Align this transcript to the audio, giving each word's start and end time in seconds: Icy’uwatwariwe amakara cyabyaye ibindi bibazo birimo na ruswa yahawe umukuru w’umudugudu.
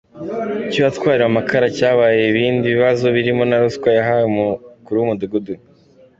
Icy’uwatwariwe 0.67 1.27
amakara 1.31 1.67
cyabyaye 1.77 2.21
ibindi 2.31 2.65
bibazo 2.75 3.05
birimo 3.15 3.43
na 3.47 3.57
ruswa 3.61 3.89
yahawe 3.97 4.23
umukuru 4.31 4.95
w’umudugudu. 4.99 5.53